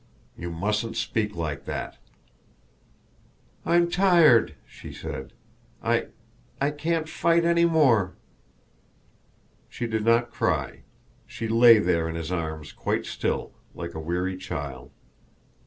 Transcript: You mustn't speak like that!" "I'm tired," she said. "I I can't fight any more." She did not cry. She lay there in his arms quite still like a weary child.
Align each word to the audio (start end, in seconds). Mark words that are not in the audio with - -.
You 0.35 0.49
mustn't 0.49 0.97
speak 0.97 1.35
like 1.35 1.65
that!" 1.65 1.97
"I'm 3.67 3.87
tired," 3.87 4.55
she 4.65 4.91
said. 4.91 5.31
"I 5.83 6.07
I 6.59 6.71
can't 6.71 7.07
fight 7.07 7.45
any 7.45 7.65
more." 7.65 8.15
She 9.69 9.85
did 9.85 10.03
not 10.03 10.31
cry. 10.31 10.79
She 11.27 11.47
lay 11.47 11.77
there 11.77 12.09
in 12.09 12.15
his 12.15 12.31
arms 12.31 12.71
quite 12.71 13.05
still 13.05 13.51
like 13.75 13.93
a 13.93 13.99
weary 13.99 14.37
child. 14.37 14.89